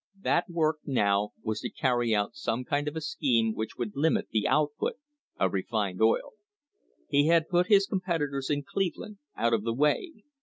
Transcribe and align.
That 0.19 0.49
work 0.49 0.77
now 0.83 1.33
was 1.43 1.59
to 1.59 1.69
carry 1.69 2.11
out 2.15 2.35
some 2.35 2.63
kind 2.65 2.87
of 2.87 2.95
a 2.95 3.01
scheme 3.01 3.53
which 3.53 3.77
would 3.77 3.95
limit 3.95 4.29
the 4.31 4.47
output 4.47 4.95
of 5.39 5.53
refined 5.53 6.01
oil. 6.01 6.31
He 7.07 7.27
had 7.27 7.47
put 7.49 7.67
his 7.67 7.87
competi 7.87 8.31
tors 8.31 8.49
in 8.49 8.63
Cleveland 8.63 9.19
out 9.37 9.53
of 9.53 9.63
the 9.63 9.75
way. 9.75 10.23